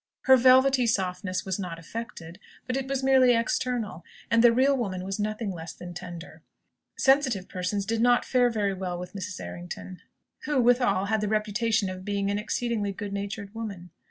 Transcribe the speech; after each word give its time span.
Her 0.21 0.35
velvety 0.35 0.87
softness 0.87 1.45
was 1.45 1.59
not 1.59 1.77
affected, 1.77 2.39
but 2.65 2.75
it 2.75 2.87
was 2.87 3.03
merely 3.03 3.35
external, 3.35 4.03
and 4.31 4.43
the 4.43 4.51
real 4.51 4.75
woman 4.75 5.03
was 5.03 5.19
nothing 5.19 5.51
less 5.51 5.73
than 5.73 5.93
tender. 5.93 6.41
Sensitive 6.97 7.47
persons 7.47 7.85
did 7.85 8.01
not 8.01 8.25
fare 8.25 8.49
very 8.49 8.73
well 8.73 8.97
with 8.97 9.13
Mrs. 9.13 9.39
Errington; 9.39 10.01
who, 10.45 10.59
withal, 10.59 11.05
had 11.05 11.21
the 11.21 11.27
reputation 11.27 11.87
of 11.87 12.03
being 12.03 12.31
an 12.31 12.39
exceedingly 12.39 12.91
good 12.91 13.13
natured 13.13 13.53
woman. 13.53 13.91